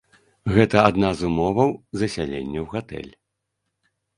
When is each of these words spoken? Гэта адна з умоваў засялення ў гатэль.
Гэта 0.53 0.77
адна 0.91 1.11
з 1.19 1.27
умоваў 1.29 1.69
засялення 1.99 2.59
ў 2.65 2.67
гатэль. 2.73 3.13